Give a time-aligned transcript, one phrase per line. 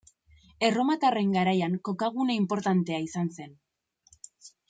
[0.67, 3.53] Erromatarren garaian, kokagune inportantea izan zen.